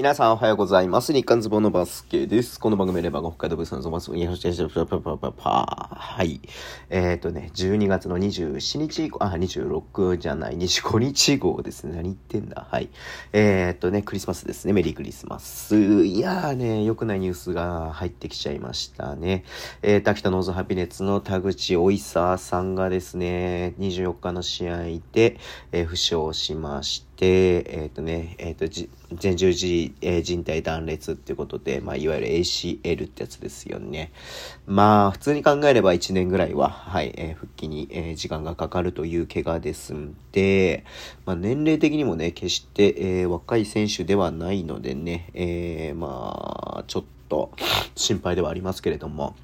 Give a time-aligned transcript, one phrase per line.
[0.00, 1.12] 皆さんおはようございます。
[1.12, 2.58] 日刊ズボンのバスケです。
[2.58, 6.40] この番組レバーが北海道ブースのゾマスに、はい。
[6.88, 11.96] えっ、ー、とね、12月の27日以降、あ、26じゃない、25日号ですね。
[11.96, 12.66] 何言ってんだ。
[12.70, 12.88] はい。
[13.34, 14.72] えっ、ー、とね、クリスマスですね。
[14.72, 15.76] メリークリスマス。
[15.76, 19.44] いやーね、良くないニュースが入ってきちゃいましたね。
[19.82, 25.36] えー、滝田ノーズハピネッツの田口おいささんがですね、24日の試合で、
[25.72, 27.09] えー、負傷しました。
[27.20, 34.10] で、えっ、ー、とね、えっ、ー、と、前十字、えー、靭帯断裂っていうことで、まあ、いわゆる ACL ってやつですよね。
[34.66, 40.86] まあ、普通に考えれば1年ぐらいは、はい、えー、復帰に、えー、時間がかかるという怪我ですんで、
[41.26, 47.50] まあ、年齢的にもね、決して、えー、若い選手ではないのでね、えー、まあ、ちょっと
[47.96, 49.36] 心配ではありますけれども、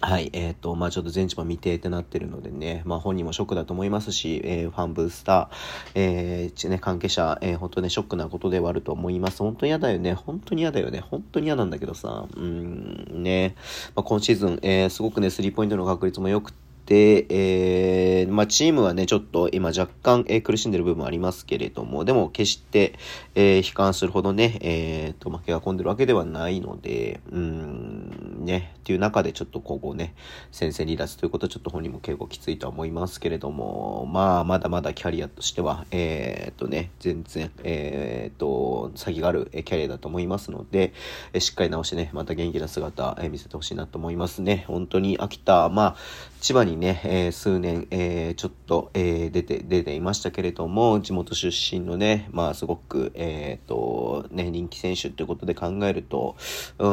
[0.00, 0.30] はい。
[0.32, 5.48] えっ、ー、と、まあちょっと全地も未定ってなってるのでね、まあ本人もショックだと思いますし、えー、ファンブースター、
[5.94, 9.38] えー、ね、関係者、えー、本当ね、ショックなことではあると思います。
[9.38, 10.14] 本当に嫌だよね。
[10.14, 11.00] 本当に嫌だよね。
[11.00, 13.54] 本当に嫌なんだけどさ、うん、ね、
[13.94, 22.94] まあ今シーズン、えー、すごくね、スリーポイントの確率も良くて、で、えー、まあ、チームはね、ちょっと今若干、えー、苦しんでる部分もありますけれども、でも決して、
[23.34, 28.11] えー、悲観するほどね、えー、と、負けが込んでるわけではないので、うん、
[28.44, 30.14] ね、っていう中でちょっと今後ね、
[30.50, 38.51] 先生離脱ということはちょっと本人も結構きついとは思いますけれども、まあ、まだまだキャリアとしては、えー、とね、全然、えー、と、
[38.96, 40.92] 先があるえキャリアだと思いますので、
[41.32, 44.64] えしっかり直してね、また元気な姿、え見せてほしいなと思いますね。
[44.68, 45.96] 本当に秋田、まあ、
[46.40, 56.36] 千葉にね、えー、数年、えー、ちょっと、えー、出て、出ていましたけれども、地元出身のね、まあ、すごく、えっ、と、ね、人気選手っていうことで考えると、
[56.78, 56.88] う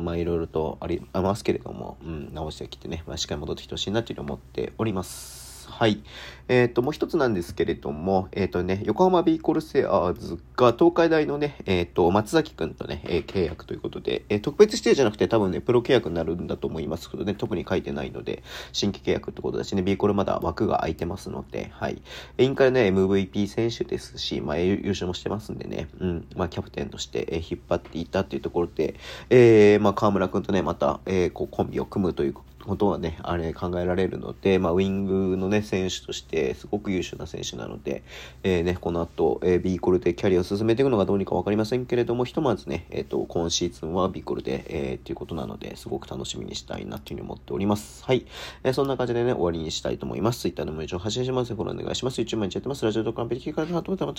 [0.00, 5.45] ん、まあ、いろいろとありますけれども、うん、直してきてね、まあ、しっかり戻ってきてほしいなというふうに思っております。。
[5.66, 6.02] はい。
[6.48, 22.00] えっ、ー、と、もう一つなんですけれども、えっ、ー、とね、横浜ビーコルセアーズが東海大のね、えっ、ー、と、松崎くんとね、え契約ということで、え特別指定じゃなくて多分ね、プロ契約になるんだと思いますけどね、特に書いてないので、新規契約ってことだしね、ビーコルまだ枠が空いてますので、はい。
[22.38, 28.94] インカレね、MVP 選手ですし、まあ、優勝もしてますんでね、うん、まあ、キャプテンとして、え引っ張っていたっていうところで、
[29.30, 38.02] えー、まあ、河村くんとね、また、えこう、コンビを組むということはね、あれ考えられるので、まあ、ウィングのね、選手としてすごく優秀な選手なので、
[38.42, 48.04] えー、ね、この後、えー、B コルでキャリアを進めていくのがどうにかわかりませんけれども、ひとまずね、えっ、ー、と、今シーズンは B コルで、えー、っていうことなので、すごく楽しみにしたいなっていうふうに思っております。
[48.04, 48.26] はい。
[48.64, 50.40] えー、そんな感じでね、終わりにしたいと思います。
[50.40, 52.20] Twitter でも一応発信しますフォローお願いします。
[52.20, 52.84] YouTube 毎日やってます。
[52.84, 54.16] ラジオとカンペで聞かれたと思ったら、は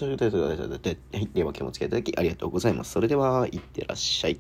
[1.19, 1.30] い。
[1.34, 2.91] では、今日も付き合いいただきありがとうございます。
[2.91, 4.40] それでは、いってらっしゃい。